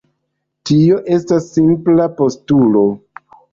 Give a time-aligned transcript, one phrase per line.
[0.69, 2.85] Tio estas simpla postulo.